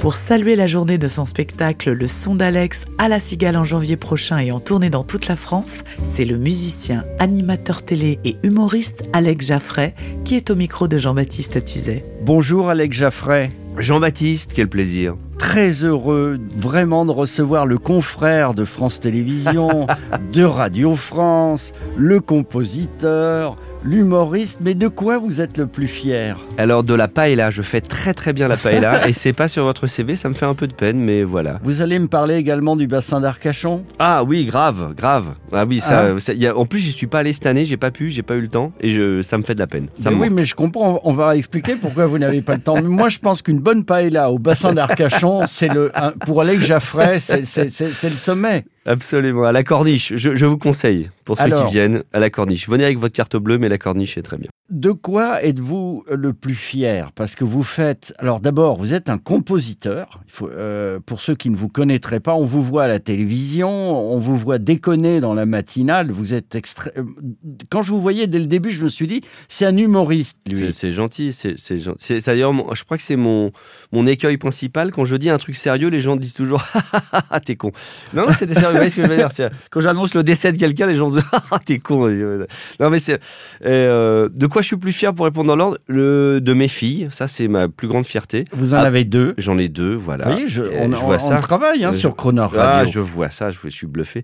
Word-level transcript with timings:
Pour 0.00 0.14
saluer 0.14 0.56
la 0.56 0.66
journée 0.66 0.96
de 0.96 1.08
son 1.08 1.26
spectacle 1.26 1.92
Le 1.92 2.08
Son 2.08 2.34
d'Alex 2.34 2.86
à 2.96 3.06
la 3.08 3.20
Cigale 3.20 3.58
en 3.58 3.64
janvier 3.64 3.98
prochain 3.98 4.38
et 4.38 4.50
en 4.50 4.58
tournée 4.58 4.88
dans 4.88 5.04
toute 5.04 5.28
la 5.28 5.36
France, 5.36 5.84
c'est 6.02 6.24
le 6.24 6.38
musicien, 6.38 7.04
animateur 7.18 7.82
télé 7.82 8.18
et 8.24 8.36
humoriste 8.42 9.04
Alex 9.12 9.46
Jaffray 9.46 9.92
qui 10.24 10.36
est 10.36 10.48
au 10.48 10.56
micro 10.56 10.88
de 10.88 10.96
Jean-Baptiste 10.96 11.62
Tuzet. 11.66 12.02
Bonjour 12.22 12.70
Alex 12.70 12.96
Jaffray. 12.96 13.50
Jean-Baptiste, 13.76 14.52
quel 14.54 14.68
plaisir. 14.68 15.16
Très 15.36 15.84
heureux 15.84 16.40
vraiment 16.56 17.04
de 17.04 17.12
recevoir 17.12 17.66
le 17.66 17.76
confrère 17.76 18.54
de 18.54 18.64
France 18.64 19.00
Télévisions, 19.00 19.86
de 20.32 20.44
Radio 20.44 20.96
France, 20.96 21.74
le 21.98 22.20
compositeur, 22.20 23.56
l'humoriste. 23.84 24.58
Mais 24.62 24.74
de 24.74 24.88
quoi 24.88 25.18
vous 25.18 25.40
êtes 25.40 25.58
le 25.58 25.66
plus 25.66 25.86
fier? 25.88 26.38
Alors 26.58 26.84
de 26.84 26.94
la 26.94 27.08
paella, 27.08 27.50
je 27.50 27.62
fais 27.62 27.80
très 27.80 28.14
très 28.14 28.32
bien 28.32 28.48
la 28.48 28.56
paella 28.56 29.06
et 29.08 29.12
c'est 29.12 29.32
pas 29.32 29.48
sur 29.48 29.64
votre 29.64 29.86
CV, 29.86 30.16
ça 30.16 30.28
me 30.28 30.34
fait 30.34 30.46
un 30.46 30.54
peu 30.54 30.66
de 30.66 30.72
peine, 30.74 30.98
mais 30.98 31.22
voilà. 31.22 31.58
Vous 31.62 31.80
allez 31.80 31.98
me 31.98 32.08
parler 32.08 32.36
également 32.36 32.76
du 32.76 32.86
bassin 32.86 33.20
d'Arcachon? 33.20 33.84
Ah 33.98 34.24
oui, 34.24 34.44
grave, 34.44 34.94
grave. 34.96 35.34
Ah 35.52 35.64
oui, 35.66 35.80
ça. 35.80 36.12
Ah. 36.16 36.20
ça- 36.20 36.34
y 36.34 36.46
a- 36.46 36.56
en 36.56 36.66
plus, 36.66 36.80
j'y 36.80 36.92
suis 36.92 37.06
pas 37.06 37.20
allé 37.20 37.32
cette 37.32 37.46
année, 37.46 37.64
j'ai 37.64 37.76
pas 37.76 37.90
pu, 37.90 38.10
j'ai 38.10 38.22
pas 38.22 38.34
eu 38.34 38.40
le 38.42 38.48
temps 38.48 38.72
et 38.80 38.90
je, 38.90 39.22
ça 39.22 39.38
me 39.38 39.42
fait 39.42 39.54
de 39.54 39.60
la 39.60 39.66
peine. 39.66 39.88
Ça 39.98 40.10
Mais 40.10 40.16
oui, 40.16 40.28
mais 40.30 40.44
je 40.44 40.54
comprends. 40.54 41.00
On 41.04 41.12
va 41.12 41.36
expliquer 41.36 41.74
pourquoi 41.76 42.06
vous 42.06 42.18
n'avez 42.18 42.42
pas 42.42 42.54
le 42.54 42.60
temps. 42.60 42.74
Mais 42.76 42.82
moi, 42.88 43.08
je 43.08 43.18
pense 43.18 43.42
qu'une 43.42 43.60
bonne 43.60 43.84
paella 43.84 44.30
au 44.30 44.38
bassin 44.38 44.72
d'Arcachon, 44.72 45.42
c'est 45.48 45.72
le 45.72 45.90
pour 46.26 46.40
Alex 46.42 46.64
Jaffray, 46.64 47.20
c'est 47.20 47.40
le 47.64 48.10
sommet. 48.16 48.64
Absolument, 48.86 49.44
à 49.44 49.52
la 49.52 49.62
corniche. 49.62 50.14
Je, 50.16 50.36
je 50.36 50.46
vous 50.46 50.56
conseille 50.58 51.10
pour 51.24 51.36
ceux 51.36 51.44
Alors. 51.44 51.66
qui 51.66 51.72
viennent 51.72 52.02
à 52.12 52.18
la 52.18 52.30
corniche. 52.30 52.68
Venez 52.68 52.84
avec 52.84 52.98
votre 52.98 53.14
carte 53.14 53.36
bleue, 53.36 53.58
mais 53.58 53.68
la 53.68 53.78
corniche 53.78 54.14
c'est 54.14 54.22
très 54.22 54.36
bien. 54.38 54.48
De 54.70 54.92
quoi 54.92 55.42
êtes-vous 55.42 56.04
le 56.10 56.32
plus 56.32 56.54
fier? 56.54 57.10
Parce 57.14 57.34
que 57.34 57.44
vous 57.44 57.62
faites. 57.64 58.14
Alors 58.18 58.40
d'abord, 58.40 58.78
vous 58.78 58.94
êtes 58.94 59.08
un 59.10 59.18
compositeur. 59.18 60.20
Il 60.26 60.32
faut, 60.32 60.48
euh, 60.48 61.00
pour 61.04 61.20
ceux 61.20 61.34
qui 61.34 61.50
ne 61.50 61.56
vous 61.56 61.68
connaîtraient 61.68 62.20
pas, 62.20 62.34
on 62.34 62.44
vous 62.44 62.62
voit 62.62 62.84
à 62.84 62.88
la 62.88 63.00
télévision, 63.00 63.68
on 63.68 64.18
vous 64.20 64.36
voit 64.36 64.58
déconner 64.58 65.20
dans 65.20 65.34
la 65.34 65.44
matinale. 65.44 66.10
Vous 66.12 66.32
êtes 66.34 66.54
extra... 66.54 66.90
euh, 66.96 67.02
Quand 67.68 67.82
je 67.82 67.90
vous 67.90 68.00
voyais 68.00 68.28
dès 68.28 68.38
le 68.38 68.46
début, 68.46 68.70
je 68.70 68.80
me 68.82 68.88
suis 68.88 69.08
dit, 69.08 69.22
c'est 69.48 69.66
un 69.66 69.76
humoriste, 69.76 70.38
C'est 70.46 70.54
lui. 70.54 70.72
c'est 70.72 70.92
gentil, 70.92 71.32
c'est 71.32 71.78
gentil. 71.78 72.20
D'ailleurs, 72.24 72.54
je 72.74 72.84
crois 72.84 72.96
que 72.96 73.02
c'est 73.02 73.16
mon 73.16 73.50
mon 73.92 74.06
écueil 74.06 74.36
principal 74.36 74.92
quand 74.92 75.04
je 75.04 75.16
dis 75.16 75.30
un 75.30 75.38
truc 75.38 75.56
sérieux, 75.56 75.88
les 75.88 76.00
gens 76.00 76.14
disent 76.16 76.34
toujours 76.34 76.62
ah 77.30 77.40
t'es 77.40 77.56
con. 77.56 77.72
Non 78.14 78.26
non 78.26 78.32
c'était 78.38 78.54
sérieux. 78.54 78.69
Vous 78.70 78.76
voyez 78.76 78.90
ce 78.90 78.96
que 78.96 79.04
je 79.04 79.08
veux 79.08 79.16
dire 79.16 79.28
C'est- 79.32 79.50
Quand 79.70 79.80
j'annonce 79.80 80.14
le 80.14 80.22
décès 80.22 80.52
de 80.52 80.58
quelqu'un, 80.58 80.86
les 80.86 80.94
gens 80.94 81.10
disent 81.10 81.22
ah 81.50 81.58
t'es 81.64 81.78
con. 81.78 82.08
Non 82.80 82.90
mais 82.90 82.98
c'est 82.98 83.20
euh, 83.64 84.28
de 84.34 84.46
quoi 84.46 84.62
je 84.62 84.68
suis 84.68 84.76
plus 84.76 84.92
fier 84.92 85.14
pour 85.14 85.24
répondre 85.26 85.48
dans 85.48 85.56
l'ordre? 85.56 85.78
Le 85.86 86.40
de 86.40 86.52
mes 86.54 86.68
filles. 86.68 87.08
Ça 87.10 87.28
c'est 87.28 87.48
ma 87.48 87.68
plus 87.68 87.88
grande 87.88 88.04
fierté. 88.04 88.44
Vous 88.52 88.74
en 88.74 88.78
Ah, 88.78 88.82
avez 88.82 89.04
deux. 89.04 89.34
J'en 89.38 89.58
ai 89.58 89.68
deux, 89.68 89.94
voilà. 89.94 90.24
Vous 90.26 90.30
voyez, 90.32 90.48
je, 90.48 90.62
on, 90.62 90.94
je 90.94 91.00
on- 91.00 91.06
vois 91.06 91.16
on 91.16 91.18
ça. 91.28 91.38
travaille 91.40 91.84
hein, 91.84 91.92
sur 91.92 92.10
je- 92.10 92.14
Croner 92.16 92.46
Ah, 92.58 92.84
je 92.84 93.00
vois 93.00 93.30
ça, 93.30 93.50
je, 93.50 93.58
je 93.64 93.68
suis 93.68 93.86
bluffé. 93.86 94.22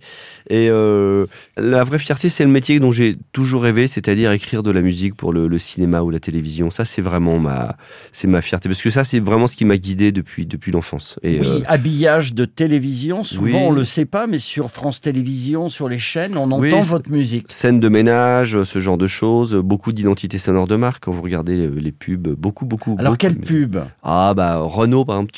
Et 0.50 0.68
euh, 0.70 1.26
la 1.56 1.84
vraie 1.84 1.98
fierté, 1.98 2.28
c'est 2.28 2.44
le 2.44 2.50
métier 2.50 2.78
dont 2.80 2.92
j'ai 2.92 3.16
toujours 3.32 3.62
rêvé, 3.62 3.86
c'est-à-dire 3.86 4.32
écrire 4.32 4.62
de 4.62 4.70
la 4.70 4.82
musique 4.82 5.14
pour 5.14 5.32
le, 5.32 5.46
le 5.48 5.58
cinéma 5.58 6.02
ou 6.02 6.10
la 6.10 6.18
télévision. 6.20 6.70
Ça, 6.70 6.84
c'est 6.84 7.02
vraiment 7.02 7.38
ma, 7.38 7.76
c'est 8.12 8.28
ma 8.28 8.42
fierté, 8.42 8.68
parce 8.68 8.82
que 8.82 8.90
ça, 8.90 9.04
c'est 9.04 9.20
vraiment 9.20 9.46
ce 9.46 9.56
qui 9.56 9.64
m'a 9.64 9.76
guidé 9.76 10.12
depuis 10.12 10.46
depuis 10.46 10.72
l'enfance. 10.72 11.18
Et 11.22 11.40
Oui, 11.40 11.46
euh, 11.46 11.60
habillage 11.66 12.34
de 12.34 12.44
télévision. 12.44 13.24
Souvent, 13.24 13.44
oui. 13.44 13.54
on 13.56 13.70
le 13.72 13.84
sait 13.84 14.04
pas, 14.06 14.26
mais 14.26 14.35
sur 14.38 14.70
France 14.70 15.00
Télévisions, 15.00 15.68
sur 15.68 15.88
les 15.88 15.98
chaînes, 15.98 16.36
on 16.36 16.50
entend 16.50 16.80
votre 16.80 17.10
musique. 17.10 17.46
scène 17.48 17.80
de 17.80 17.88
ménage, 17.88 18.62
ce 18.64 18.78
genre 18.78 18.98
de 18.98 19.06
choses, 19.06 19.54
beaucoup 19.54 19.92
d'identité 19.92 20.38
sonore 20.38 20.66
de 20.66 20.76
marque. 20.76 21.04
Quand 21.04 21.12
vous 21.12 21.22
regardez 21.22 21.56
les, 21.56 21.68
les 21.68 21.92
pubs, 21.92 22.28
beaucoup, 22.28 22.66
beaucoup. 22.66 22.96
Alors, 22.98 23.12
beaucoup. 23.12 23.16
quelle 23.18 23.36
pub? 23.36 23.76
Ah 24.02 24.32
bah 24.36 24.58
Renault, 24.58 25.04
par 25.04 25.16
exemple. 25.16 25.32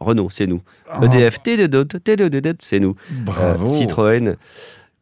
Renault, 0.00 0.28
c'est 0.30 0.46
nous. 0.46 0.60
Ah, 0.90 1.00
EDF, 1.04 1.38
c'est 2.60 2.80
nous. 2.80 2.94
Bravo. 3.24 3.64
Euh, 3.64 3.66
Citroën. 3.66 4.36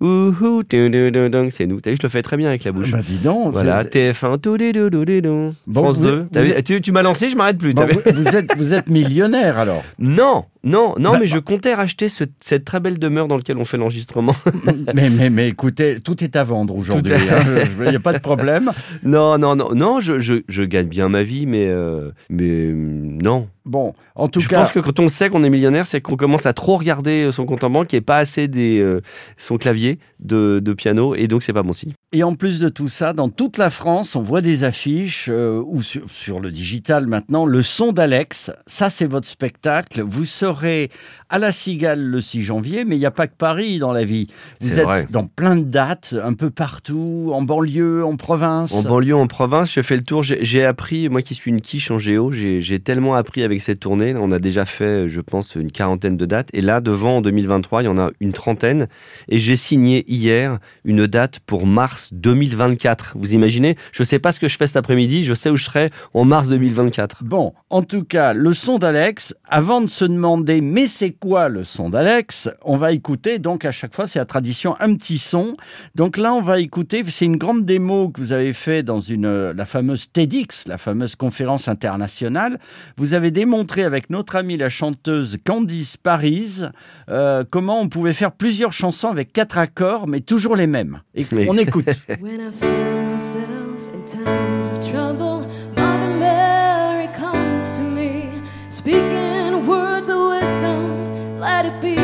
Ouhou, 0.01 0.63
c'est 0.71 1.67
nous. 1.67 1.81
T'as 1.81 1.91
vu, 1.91 1.97
je 1.97 2.03
le 2.05 2.09
fais 2.09 2.23
très 2.23 2.37
bien 2.37 2.49
avec 2.49 2.63
la 2.63 2.71
bouche. 2.71 2.93
Bah, 2.93 3.01
dis 3.05 3.17
donc. 3.19 3.53
Voilà, 3.53 3.83
vous- 3.83 3.89
TF1, 3.89 4.39
tudududududung. 4.41 5.55
Bon, 5.67 5.81
France 5.83 5.97
vous- 5.97 6.05
2. 6.05 6.27
T'as 6.31 6.43
vous 6.45 6.63
tu, 6.63 6.81
tu 6.81 6.93
m'as 6.93 7.03
lancé, 7.03 7.29
je 7.31 7.37
m'arrête 7.37 7.59
plus. 7.59 7.75
Bon, 7.75 7.85
vous 8.15 8.29
êtes, 8.29 8.57
vous 8.57 8.75
êtes 8.75 8.89
millionnaire 8.89 9.59
alors. 9.59 9.83
Non, 9.99 10.45
non, 10.65 10.95
non, 10.99 11.13
Bah, 11.13 11.19
mais 11.21 11.27
je 11.27 11.39
comptais 11.39 11.75
racheter 11.75 12.09
ce- 12.09 12.25
cette 12.41 12.65
très 12.65 12.81
belle 12.81 12.99
demeure 12.99 13.29
dans 13.29 13.37
laquelle 13.37 13.59
on 13.59 13.65
fait 13.65 13.77
l'enregistrement. 13.77 14.35
mais, 14.95 15.09
mais, 15.11 15.31
mais 15.31 15.49
écoutez, 15.49 16.01
tout 16.01 16.23
est 16.25 16.37
à 16.37 16.45
vendre 16.45 16.77
aujourd'hui. 16.77 17.15
Hein. 17.15 17.43
Il 17.81 17.89
n'y 17.91 17.97
a 17.97 18.01
pas 18.01 18.13
de 18.13 18.19
problème. 18.19 18.71
non, 19.05 19.39
non, 19.39 19.55
non, 19.57 19.75
non, 19.75 20.01
je, 20.01 20.19
je, 20.21 20.35
je 20.49 20.63
gagne 20.63 20.89
bien 20.89 21.09
ma 21.09 21.23
vie, 21.23 21.47
mais, 21.47 21.67
euh, 21.69 22.11
mais 22.31 22.73
hum, 22.73 23.21
non. 23.23 23.49
Bon, 23.65 23.93
en 24.15 24.29
tout 24.29 24.41
je 24.41 24.49
cas, 24.49 24.61
pense 24.61 24.73
que 24.73 24.81
quand 24.81 24.99
on 24.99 25.09
sait 25.09 25.29
qu'on 25.29 25.43
est 25.43 25.51
millionnaire, 25.51 25.85
c'est 25.85 26.01
qu'on 26.01 26.17
commence 26.17 26.47
à 26.47 26.55
trop 26.55 26.79
regarder 26.79 27.31
son 27.33 27.45
compte 27.45 27.63
en 27.65 27.69
banque 27.71 27.93
et 27.93 28.01
pas 28.01 28.17
assez 28.17 28.49
des, 28.49 28.79
euh, 28.81 29.03
son 29.37 29.59
clavier 29.59 29.99
de, 30.25 30.59
de 30.65 30.73
piano, 30.73 31.15
et 31.15 31.29
donc 31.29 31.43
c'est 31.43 31.53
pas 31.53 31.63
bon 31.63 31.75
signe. 31.75 31.93
Et 32.13 32.23
en 32.23 32.35
plus 32.35 32.59
de 32.59 32.71
tout 32.71 32.89
ça, 32.89 33.13
dans 33.13 33.29
toute 33.29 33.59
la 33.59 33.69
France, 33.69 34.17
on 34.17 34.23
voit 34.23 34.41
des 34.41 34.65
affiches 34.65 35.29
euh, 35.29 35.63
ou 35.67 35.83
sur, 35.83 36.09
sur 36.09 36.41
le 36.41 36.51
digital 36.51 37.07
maintenant, 37.07 37.45
le 37.45 37.63
son 37.63 37.93
d'Alex. 37.93 38.51
Ça, 38.67 38.89
c'est 38.89 39.05
votre 39.05 39.29
spectacle. 39.29 40.01
Vous 40.01 40.25
serez 40.25 40.91
à 41.29 41.39
la 41.39 41.53
Cigale 41.53 42.03
le 42.03 42.23
6 42.23 42.43
janvier, 42.43 42.87
mais 42.87 42.97
il 42.97 42.99
n'y 42.99 43.05
a 43.05 43.11
pas 43.11 43.27
que 43.27 43.37
Paris 43.37 43.79
dans 43.79 43.93
la 43.93 44.05
vie. 44.05 44.29
Vous 44.63 44.79
êtes 44.79 44.85
vrai. 44.85 45.07
dans 45.11 45.27
plein 45.27 45.57
de 45.57 45.65
dates, 45.65 46.15
un 46.25 46.33
peu 46.33 46.49
partout, 46.49 47.31
en 47.35 47.43
banlieue, 47.43 48.03
en 48.07 48.17
province. 48.17 48.73
En 48.73 48.83
banlieue, 48.83 49.15
en 49.15 49.27
province, 49.27 49.75
je 49.75 49.83
fais 49.83 49.97
le 49.97 50.03
tour. 50.03 50.23
J'ai 50.23 50.65
appris, 50.65 51.11
moi 51.11 51.21
qui 51.21 51.35
suis 51.35 51.51
une 51.51 51.61
quiche 51.61 51.91
en 51.91 51.99
géo, 51.99 52.33
j'ai 52.33 52.63
j'ai 52.63 52.81
tellement 52.81 53.17
appris 53.17 53.43
avec 53.43 53.61
cette 53.61 53.81
tournée. 53.81 54.15
On 54.19 54.31
a 54.31 54.39
déjà 54.39 54.65
fait, 54.65 55.11
je 55.11 55.21
pense, 55.21 55.57
une 55.57 55.71
quarantaine 55.71 56.17
de 56.17 56.25
dates. 56.25 56.49
Et 56.55 56.63
là, 56.63 56.81
devant, 56.81 57.19
en 57.19 57.21
2023, 57.21 57.83
il 57.83 57.85
y 57.85 57.89
en 57.89 57.99
a 57.99 58.11
une 58.21 58.33
trentaine. 58.33 58.89
Et 59.29 59.39
j'ai 59.39 59.57
signé 59.57 60.11
hier 60.11 60.59
une 60.85 61.07
date 61.07 61.41
pour 61.41 61.67
mars 61.67 61.98
2024. 62.13 63.15
Vous 63.17 63.35
imaginez? 63.35 63.77
Je 63.93 64.03
sais 64.03 64.19
pas 64.19 64.33
ce 64.33 64.41
que 64.41 64.49
je 64.49 64.57
fais 64.57 64.67
cet 64.67 64.77
après-midi. 64.77 65.25
Je 65.25 65.35
sais 65.35 65.51
où 65.51 65.57
je 65.57 65.65
serai 65.65 65.91
en 66.15 66.25
mars 66.25 66.49
2024. 66.49 67.25
Bon, 67.25 67.53
en 67.71 67.83
tout 67.83 68.05
cas, 68.05 68.33
le 68.33 68.55
son 68.55 68.79
d'Alex, 68.79 69.35
avant 69.49 69.81
de 69.81 69.89
se 69.89 70.05
demander 70.05 70.61
mais 70.61 70.87
c'est 70.87 71.11
quoi 71.11 71.49
le 71.49 71.65
son 71.65 71.91
d'Alex, 71.91 72.49
on 72.65 72.77
va 72.77 72.93
écouter, 72.93 73.39
donc 73.39 73.65
à 73.65 73.73
chaque 73.73 73.95
fois 73.95 74.07
c'est 74.07 74.19
la 74.19 74.25
tradition, 74.25 74.77
un 74.81 74.95
petit 74.95 75.19
son. 75.19 75.57
Donc 75.95 76.17
là 76.17 76.35
on 76.35 76.43
va 76.43 76.61
écouter, 76.61 77.05
c'est 77.09 77.25
une 77.25 77.37
grande 77.37 77.65
démo 77.65 78.09
que 78.09 78.21
vous 78.21 78.33
avez 78.33 78.53
fait 78.53 78.83
dans 78.83 79.01
une, 79.01 79.51
la 79.51 79.65
fameuse 79.65 80.11
TEDx, 80.13 80.67
la 80.67 80.79
fameuse 80.79 81.17
conférence 81.17 81.69
internationale. 81.69 82.59
Vous 82.97 83.15
avez 83.15 83.31
démontré 83.31 83.85
avec 83.85 84.11
notre 84.11 84.37
amie 84.37 84.57
la 84.57 84.71
chanteuse 84.71 85.39
Candice 85.45 85.97
Paris 85.97 86.63
euh, 87.09 87.45
comment 87.49 87.81
on 87.81 87.89
pouvait 87.89 88.13
faire 88.13 88.33
plusieurs 88.33 88.73
chansons 88.73 89.09
avec 89.09 89.33
quatre 89.33 89.59
accords 89.59 90.07
mais 90.07 90.21
toujours 90.21 90.57
les 90.57 90.67
mêmes. 90.67 91.01
Et 91.15 91.27
on 91.49 91.57
écoute. 91.57 91.88
When 92.21 92.41
I 92.43 92.51
find 92.51 93.13
myself 93.13 93.95
in 93.95 94.05
times 94.05 94.69
of 94.69 94.91
trouble, 94.91 95.47
Mother 95.75 96.15
Mary 96.19 97.09
comes 97.15 97.73
to 97.73 97.81
me, 97.81 98.31
speaking 98.69 99.67
words 99.67 100.11
of 100.11 100.29
wisdom, 100.29 101.39
let 101.41 101.65
it 101.65 101.81
be. 101.81 101.97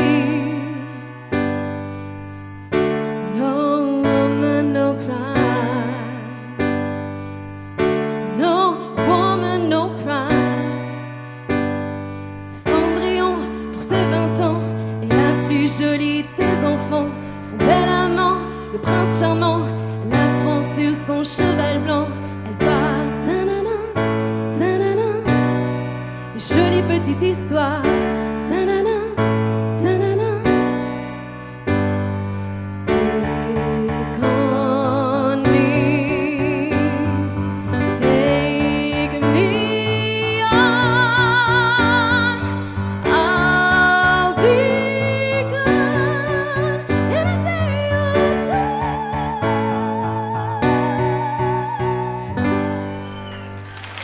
No 3.36 4.00
woman, 4.06 4.72
no 4.72 4.94
cry. 5.04 6.16
No 8.38 8.78
woman, 9.06 9.68
no 9.68 9.90
cry. 10.02 10.32
Cendrillon, 12.52 13.36
pour 13.72 13.82
ses 13.82 14.06
20 14.06 14.40
ans, 14.40 14.62
est 15.02 15.08
la 15.12 15.46
plus 15.46 15.78
jolie 15.78 16.24
des 16.38 16.58
enfants. 16.64 17.10
Son 17.42 17.58
bel 17.58 17.88
amant, 17.88 18.38
le 18.72 18.78
prince 18.78 19.20
charmant, 19.20 19.73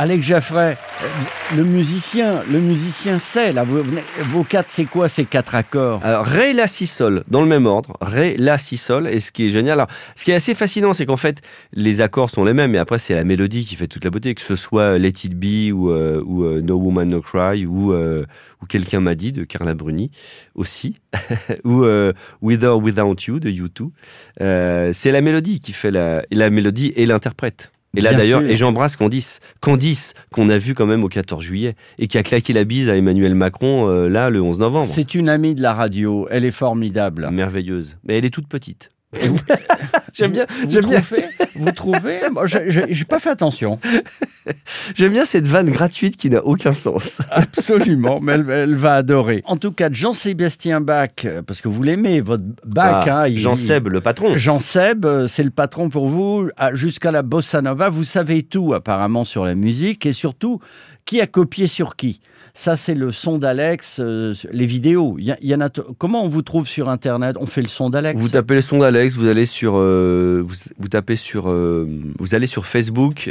Alex 0.02 0.26
Jaffray, 0.26 0.78
euh, 1.02 1.56
le 1.58 1.62
musicien, 1.62 2.42
le 2.50 2.58
musicien 2.58 3.18
sait, 3.18 3.52
là, 3.52 3.64
vous- 3.64 3.82
vos 4.30 4.44
quatre, 4.44 4.70
c'est 4.70 4.86
quoi 4.86 5.10
ces 5.10 5.26
quatre 5.26 5.54
accords? 5.54 6.00
Alors, 6.02 6.24
Ré, 6.24 6.54
La, 6.54 6.66
Si, 6.66 6.86
Sol, 6.86 7.22
dans 7.28 7.42
le 7.42 7.46
même 7.46 7.66
ordre. 7.66 7.98
Ré, 8.00 8.34
La, 8.38 8.56
Si, 8.56 8.78
Sol. 8.78 9.08
Et 9.08 9.20
ce 9.20 9.30
qui 9.30 9.44
est 9.44 9.48
génial, 9.50 9.74
alors, 9.74 9.88
ce 10.16 10.24
qui 10.24 10.30
est 10.30 10.34
assez 10.34 10.54
fascinant, 10.54 10.94
c'est 10.94 11.04
qu'en 11.04 11.18
fait, 11.18 11.42
les 11.74 12.00
accords 12.00 12.30
sont 12.30 12.44
les 12.44 12.54
mêmes, 12.54 12.70
mais 12.70 12.78
après, 12.78 12.98
c'est 12.98 13.14
la 13.14 13.24
mélodie 13.24 13.66
qui 13.66 13.76
fait 13.76 13.88
toute 13.88 14.02
la 14.06 14.10
beauté, 14.10 14.34
que 14.34 14.40
ce 14.40 14.56
soit 14.56 14.96
Let 14.96 15.08
It 15.24 15.34
Be 15.34 15.70
ou, 15.74 15.90
euh, 15.90 16.22
ou 16.24 16.44
euh, 16.44 16.62
No 16.62 16.76
Woman, 16.78 17.06
No 17.06 17.20
Cry 17.20 17.66
ou, 17.66 17.92
euh, 17.92 18.24
ou 18.62 18.66
Quelqu'un 18.66 19.00
m'a 19.00 19.14
dit 19.14 19.32
de 19.32 19.44
Carla 19.44 19.74
Bruni 19.74 20.10
aussi, 20.54 20.96
ou 21.64 21.84
euh, 21.84 22.14
With 22.40 22.64
or 22.64 22.78
Without 22.82 23.16
You 23.28 23.38
de 23.38 23.50
U2. 23.50 23.90
Euh, 24.40 24.92
c'est 24.94 25.12
la 25.12 25.20
mélodie 25.20 25.60
qui 25.60 25.74
fait 25.74 25.90
la, 25.90 26.22
la 26.30 26.48
mélodie 26.48 26.94
et 26.96 27.04
l'interprète. 27.04 27.70
Et 27.96 28.00
là 28.00 28.14
d'ailleurs, 28.14 28.42
et 28.42 28.56
j'embrasse 28.56 28.96
Candice, 28.96 29.40
Candice 29.60 30.14
qu'on 30.30 30.48
a 30.48 30.58
vu 30.58 30.74
quand 30.74 30.86
même 30.86 31.02
au 31.02 31.08
14 31.08 31.42
juillet 31.42 31.74
et 31.98 32.06
qui 32.06 32.18
a 32.18 32.22
claqué 32.22 32.52
la 32.52 32.64
bise 32.64 32.88
à 32.88 32.96
Emmanuel 32.96 33.34
Macron 33.34 33.88
euh, 33.88 34.08
là 34.08 34.30
le 34.30 34.40
11 34.40 34.60
novembre. 34.60 34.86
C'est 34.86 35.14
une 35.14 35.28
amie 35.28 35.56
de 35.56 35.62
la 35.62 35.74
radio, 35.74 36.28
elle 36.30 36.44
est 36.44 36.52
formidable. 36.52 37.28
merveilleuse. 37.32 37.96
Mais 38.04 38.16
elle 38.16 38.24
est 38.24 38.30
toute 38.30 38.46
petite. 38.46 38.90
J'aime 40.12 40.30
bien, 40.32 40.46
vous 40.62 40.70
j'aime 40.70 40.86
bien, 40.86 41.00
vous 41.56 41.72
trouvez 41.72 42.20
Moi, 42.32 42.46
j'ai- 42.46 43.04
pas 43.04 43.18
fait 43.18 43.30
attention. 43.30 43.78
j'aime 44.94 45.12
bien 45.12 45.24
cette 45.24 45.46
vanne 45.46 45.70
gratuite 45.70 46.16
qui 46.16 46.30
n'a 46.30 46.44
aucun 46.44 46.74
sens. 46.74 47.20
Absolument, 47.30 48.20
mais 48.20 48.32
elle, 48.34 48.48
elle 48.50 48.74
va 48.76 48.94
adorer. 48.94 49.42
En 49.46 49.56
tout 49.56 49.72
cas, 49.72 49.88
Jean-Sébastien 49.92 50.80
Bach, 50.80 51.10
euh, 51.24 51.42
parce 51.42 51.60
que 51.60 51.68
vous 51.68 51.82
l'aimez, 51.82 52.20
votre 52.20 52.44
Bach. 52.64 53.04
Ah, 53.08 53.22
hein, 53.24 53.32
Jean 53.34 53.54
Seb, 53.56 53.88
le 53.88 54.00
patron. 54.00 54.36
Jean 54.36 54.60
Seb, 54.60 55.04
euh, 55.04 55.26
c'est 55.26 55.44
le 55.44 55.50
patron 55.50 55.88
pour 55.88 56.08
vous, 56.08 56.48
jusqu'à 56.74 57.10
la 57.10 57.22
bossa 57.22 57.62
nova. 57.62 57.88
Vous 57.88 58.04
savez 58.04 58.42
tout 58.42 58.74
apparemment 58.74 59.24
sur 59.24 59.44
la 59.44 59.54
musique 59.54 60.06
et 60.06 60.12
surtout 60.12 60.60
qui 61.04 61.20
a 61.20 61.26
copié 61.26 61.66
sur 61.66 61.96
qui? 61.96 62.20
Ça, 62.54 62.76
c'est 62.76 62.94
le 62.94 63.12
son 63.12 63.38
d'Alex, 63.38 63.98
euh, 64.00 64.34
les 64.50 64.66
vidéos. 64.66 65.18
Comment 65.98 66.24
on 66.24 66.28
vous 66.28 66.42
trouve 66.42 66.66
sur 66.66 66.88
Internet? 66.88 67.36
On 67.40 67.46
fait 67.46 67.62
le 67.62 67.68
son 67.68 67.90
d'Alex? 67.90 68.20
Vous 68.20 68.28
tapez 68.28 68.54
le 68.54 68.60
son 68.60 68.78
d'Alex, 68.78 69.16
vous 69.16 69.26
allez 69.26 69.46
sur, 69.46 69.74
euh, 69.76 70.44
vous, 70.78 70.88
tapez 70.88 71.16
sur, 71.16 71.48
euh, 71.48 71.86
vous 72.18 72.34
allez 72.34 72.46
sur 72.46 72.66
Facebook 72.66 73.30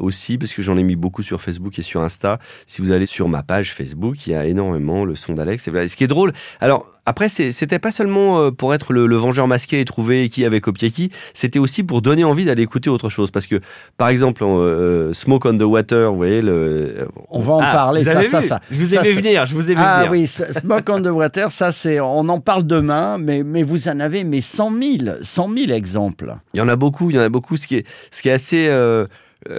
aussi 0.00 0.38
parce 0.38 0.52
que 0.52 0.62
j'en 0.62 0.76
ai 0.76 0.82
mis 0.82 0.96
beaucoup 0.96 1.22
sur 1.22 1.40
Facebook 1.40 1.78
et 1.78 1.82
sur 1.82 2.00
Insta. 2.02 2.38
Si 2.66 2.82
vous 2.82 2.92
allez 2.92 3.06
sur 3.06 3.28
ma 3.28 3.42
page 3.42 3.72
Facebook, 3.72 4.26
il 4.26 4.32
y 4.32 4.34
a 4.34 4.46
énormément 4.46 5.04
le 5.04 5.14
son 5.14 5.34
d'Alex. 5.34 5.68
Et 5.68 5.70
voilà. 5.70 5.88
Ce 5.88 5.96
qui 5.96 6.04
est 6.04 6.08
drôle, 6.08 6.32
alors 6.60 6.93
après 7.06 7.28
c'était 7.28 7.78
pas 7.78 7.90
seulement 7.90 8.40
euh, 8.40 8.50
pour 8.50 8.72
être 8.74 8.92
le, 8.92 9.06
le 9.06 9.16
vengeur 9.16 9.46
masqué 9.46 9.80
et 9.80 9.84
trouver 9.84 10.28
qui 10.28 10.44
avait 10.44 10.60
copié 10.60 10.90
qui, 10.90 11.10
c'était 11.34 11.58
aussi 11.58 11.82
pour 11.82 12.00
donner 12.02 12.24
envie 12.24 12.44
d'aller 12.44 12.62
écouter 12.62 12.90
autre 12.90 13.08
chose 13.08 13.30
parce 13.30 13.46
que 13.46 13.60
par 13.96 14.08
exemple 14.08 14.42
euh, 14.44 15.12
Smoke 15.12 15.46
on 15.48 15.56
the 15.58 15.62
Water, 15.62 16.10
vous 16.10 16.16
voyez 16.16 16.40
le, 16.42 17.06
On 17.30 17.40
va 17.40 17.52
en 17.54 17.60
Ah, 17.60 17.72
parler, 17.72 18.00
vous 18.00 18.06
ça, 18.10 18.18
avez 18.18 18.28
ça, 18.28 18.40
vu 18.40 18.48
ça. 18.48 18.60
Je 18.70 18.78
vous 18.78 18.94
ai 18.94 19.02
vu 19.02 19.12
venir, 19.12 19.46
je 19.46 19.54
vous 19.54 19.70
ai 19.70 19.74
vu 19.74 19.80
Ah 19.84 19.98
venir. 19.98 20.10
oui, 20.12 20.26
ce- 20.26 20.52
Smoke 20.52 20.90
on 20.90 21.02
the 21.02 21.06
Water, 21.08 21.52
ça 21.52 21.72
c'est, 21.72 22.00
on 22.00 22.28
en 22.28 22.40
parle 22.40 22.64
demain, 22.64 23.18
mais, 23.18 23.42
mais 23.42 23.62
vous 23.62 23.88
en 23.88 24.00
avez 24.00 24.24
mais 24.24 24.40
100 24.40 24.70
000, 24.70 25.16
100 25.22 25.48
000 25.56 25.72
exemples. 25.72 26.34
Il 26.54 26.58
y 26.58 26.60
en 26.62 26.68
a 26.68 26.76
beaucoup, 26.76 27.10
il 27.10 27.16
y 27.16 27.18
en 27.18 27.22
a 27.22 27.28
beaucoup. 27.28 27.56
Ce 27.56 27.66
qui 27.66 27.76
est, 27.76 27.86
ce 28.10 28.22
qui 28.22 28.28
est 28.28 28.32
assez 28.32 28.66
euh, 28.68 29.06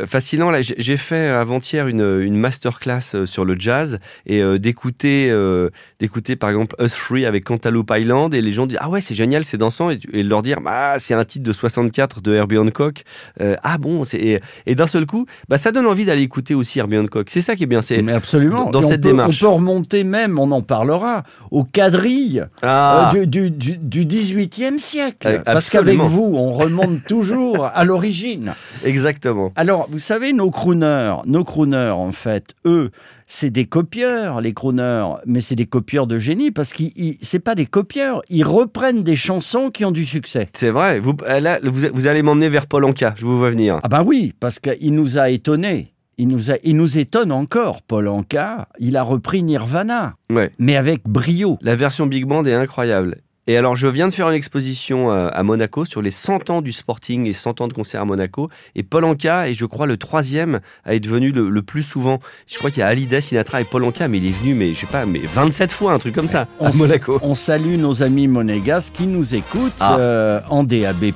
fascinant, 0.06 0.50
là, 0.50 0.60
j'ai 0.62 0.98
fait 0.98 1.28
avant-hier 1.28 1.88
une, 1.88 2.22
une 2.22 2.36
masterclass 2.38 3.14
euh, 3.16 3.26
sur 3.26 3.46
le 3.46 3.56
jazz 3.58 4.00
et 4.26 4.42
euh, 4.42 4.58
d'écouter, 4.58 5.28
euh, 5.30 5.70
d'écouter 6.00 6.36
par 6.36 6.50
exemple 6.50 6.76
Us 6.82 6.94
Free 6.94 7.26
avec 7.26 7.44
Cantaloupe 7.44 7.92
Island 7.96 8.34
et 8.34 8.42
les 8.42 8.52
gens 8.52 8.66
disent 8.68 8.78
ah 8.82 8.90
ouais 8.90 9.02
c'est 9.02 9.16
génial, 9.16 9.44
c'est 9.46 9.58
dansant 9.58 9.90
et, 9.92 10.00
et 10.14 10.24
leur 10.24 10.42
dire 10.42 10.62
bah 10.62 10.96
c'est 10.98 11.14
un 11.14 11.24
titre 11.26 11.44
de 11.46 11.52
64 11.54 12.22
de 12.22 12.34
Herbie 12.34 12.58
Hancock. 12.58 13.04
Euh, 13.42 13.56
ah 13.64 13.78
bon, 13.78 14.04
c'est 14.04 14.18
et, 14.18 14.40
et 14.66 14.76
d'un 14.76 14.88
seul 14.88 15.06
coup, 15.06 15.26
bah 15.50 15.58
ça 15.58 15.72
donne 15.72 15.86
envie 15.88 16.06
d'aller 16.06 16.24
écouter 16.24 16.56
aussi 16.56 16.80
Herbie 16.80 16.98
Hancock. 16.98 17.28
C'est 17.30 17.42
ça 17.42 17.56
qui 17.56 17.64
est 17.64 17.68
bien, 17.68 17.82
c'est 17.82 18.02
Mais 18.02 18.14
absolument. 18.14 18.70
dans 18.72 18.82
cette 18.82 19.02
peut- 19.02 19.10
démarche. 19.10 19.42
On 19.44 19.48
peut 19.48 19.54
remonter 19.56 20.04
même, 20.04 20.40
on 20.40 20.52
en 20.52 20.62
parlera, 20.62 21.24
aux 21.52 21.64
quadrilles 21.64 22.46
ah 22.62 23.12
euh, 23.16 23.26
du, 23.26 23.52
du, 23.52 23.78
du, 23.78 24.04
du 24.04 24.18
18e 24.18 24.80
siècle. 24.80 25.28
Euh, 25.28 25.40
Parce 25.46 25.70
qu'avec 25.70 26.00
vous, 26.00 26.34
on 26.36 26.54
remonte 26.54 27.04
toujours 27.08 27.66
à 27.74 27.84
l'origine. 27.86 28.54
exactement. 28.86 29.52
Alors, 29.56 29.75
vous 29.90 30.00
savez, 30.00 30.34
nos 30.34 30.50
crooners, 30.52 31.16
nos 31.26 31.44
crooners, 31.44 31.92
en 31.96 32.12
fait, 32.12 32.54
eux, 32.66 32.90
c'est 33.28 33.50
des 33.50 33.66
copieurs, 33.66 34.42
les 34.42 34.54
crooners, 34.54 35.06
mais 35.26 35.42
c'est 35.42 35.56
des 35.56 35.66
copieurs 35.66 36.08
de 36.08 36.20
génie 36.20 36.52
parce 36.52 36.74
qu'ils, 36.74 36.92
ils- 36.96 37.18
c'est 37.22 37.40
pas 37.40 37.56
des 37.56 37.66
copieurs, 37.66 38.22
ils 38.30 38.44
reprennent 38.46 39.04
des 39.04 39.16
chansons 39.16 39.70
qui 39.70 39.86
ont 39.86 39.92
du 39.92 40.06
succès. 40.06 40.48
C'est 40.54 40.70
vrai. 40.70 41.00
Vous, 41.00 41.14
euh, 41.28 41.40
là, 41.40 41.60
vous, 41.64 41.88
vous 41.94 42.08
allez 42.08 42.22
m'emmener 42.24 42.50
vers 42.50 42.68
Paul 42.68 42.86
Anka. 42.86 43.14
Je 43.18 43.26
vous 43.26 43.38
vois 43.38 43.50
venir. 43.50 43.80
Ah 43.84 43.88
ben 43.88 44.04
oui, 44.04 44.34
parce 44.40 44.60
qu'il 44.60 44.94
nous 44.94 45.18
a 45.18 45.30
étonnés. 45.30 45.92
Il 46.18 46.30
nous, 46.30 46.50
a, 46.50 46.56
il 46.64 46.78
nous 46.78 46.98
étonne 46.98 47.32
encore, 47.34 47.82
Paul 47.82 48.08
Anka. 48.08 48.70
Il 48.80 48.96
a 48.96 49.04
repris 49.04 49.44
Nirvana, 49.44 50.14
Ouais. 50.32 50.50
mais 50.60 50.78
avec 50.78 51.04
brio. 51.06 51.58
La 51.62 51.76
version 51.76 52.08
Big 52.08 52.26
Band 52.26 52.46
est 52.46 52.54
incroyable. 52.54 53.18
Et 53.48 53.58
alors, 53.58 53.76
je 53.76 53.88
viens 53.88 54.08
de 54.08 54.14
faire 54.14 54.28
une 54.30 54.36
exposition 54.36 55.12
euh, 55.12 55.30
à 55.32 55.44
Monaco 55.44 55.86
sur 55.86 56.02
les 56.02 56.10
100 56.10 56.50
ans 56.50 56.62
du 56.64 56.72
Sporting 56.72 57.28
et 57.28 57.34
100 57.34 57.62
ans 57.62 57.68
de 57.68 57.74
concert 57.74 58.02
à 58.02 58.06
Monaco. 58.06 58.50
Et 58.74 58.82
Paul 58.82 59.04
Anka 59.06 59.48
est, 59.50 59.54
je 59.54 59.66
crois, 59.66 59.86
le 59.86 59.98
troisième 59.98 60.62
à 60.84 60.96
être 60.96 61.06
venu 61.06 61.32
le, 61.32 61.50
le 61.50 61.62
plus 61.62 61.84
souvent. 61.84 62.20
Je 62.48 62.58
crois 62.58 62.72
qu'il 62.72 62.80
y 62.80 62.84
a 62.84 62.88
Hallyday, 62.88 63.22
Sinatra 63.22 63.62
et 63.62 63.66
Paul 63.66 63.84
Anka, 63.84 64.08
mais 64.08 64.18
il 64.18 64.26
est 64.26 64.32
venu, 64.32 64.56
mais 64.56 64.74
je 64.74 64.80
sais 64.80 64.88
pas, 64.88 65.06
mais 65.06 65.22
27 65.32 65.72
fois, 65.72 65.94
un 65.94 66.00
truc 66.00 66.16
comme 66.16 66.28
ça, 66.28 66.48
à 66.60 66.70
s- 66.70 66.76
Monaco. 66.76 67.20
on 67.22 67.36
salue 67.36 67.76
nos 67.78 68.02
amis 68.02 68.28
monégasques 68.28 68.94
qui 68.94 69.06
nous 69.06 69.36
écoutent 69.36 69.74
Ah. 69.80 69.98
euh, 70.00 70.40
en 70.50 70.64
DAB+, 70.64 71.14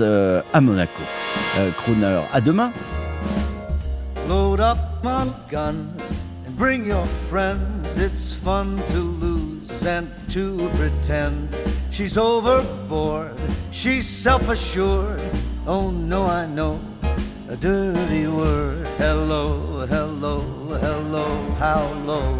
euh, 0.00 0.42
à 0.52 0.60
Monaco. 0.60 0.90
Euh, 1.58 1.70
crooner, 1.70 2.20
à 2.34 2.40
demain. 2.42 2.70
Load 4.28 4.60
up 4.60 4.76
on 5.04 5.26
guns 5.50 5.72
and 6.46 6.52
bring 6.58 6.86
your 6.86 7.04
friends. 7.30 7.96
It's 7.98 8.30
fun 8.32 8.76
to 8.92 8.98
lose 9.20 9.31
and 9.80 10.10
to 10.28 10.68
pretend. 10.74 11.48
She's 11.90 12.16
overboard, 12.18 13.36
she's 13.70 14.06
self 14.06 14.48
assured. 14.48 15.22
Oh 15.66 15.90
no, 15.90 16.24
I 16.24 16.46
know 16.46 16.78
a 17.48 17.56
dirty 17.56 18.26
word. 18.26 18.86
Hello, 18.98 19.86
hello, 19.86 20.40
hello, 20.78 21.50
how 21.58 21.92
low? 22.04 22.34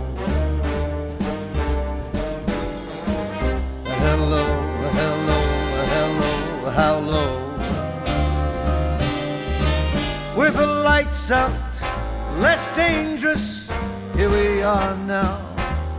Hello, 3.84 4.44
hello, 4.98 5.40
hello, 5.94 6.70
how 6.70 6.98
low? 6.98 7.32
With 10.36 10.56
the 10.56 10.66
lights 10.66 11.30
out, 11.30 11.52
less 12.40 12.68
dangerous. 12.76 13.70
Here 14.14 14.28
we 14.30 14.62
are 14.62 14.96
now. 14.96 15.51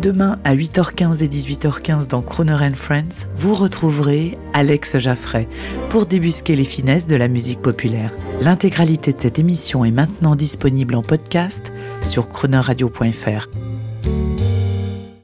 Demain 0.00 0.38
à 0.44 0.54
8h15 0.54 1.22
et 1.22 1.28
18h15 1.28 2.06
dans 2.06 2.22
Croner 2.22 2.54
and 2.54 2.74
Friends, 2.74 3.28
vous 3.36 3.54
retrouverez 3.54 4.38
Alex 4.54 4.96
Jaffray 4.96 5.46
pour 5.90 6.06
débusquer 6.06 6.56
les 6.56 6.64
finesses 6.64 7.06
de 7.06 7.16
la 7.16 7.28
musique 7.28 7.60
populaire. 7.60 8.10
L'intégralité 8.40 9.12
de 9.12 9.20
cette 9.20 9.38
émission 9.38 9.84
est 9.84 9.90
maintenant 9.90 10.36
disponible 10.36 10.94
en 10.94 11.02
podcast 11.02 11.70
sur 12.02 12.30
cronerradio.fr. 12.30 13.48